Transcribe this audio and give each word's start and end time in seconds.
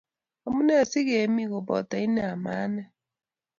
Amune 0.47 0.75
si 0.91 0.99
kemii 1.07 1.49
ko 1.51 1.59
poto 1.67 1.95
ine 2.05 2.21
ama 2.33 2.51
ane 2.63 2.83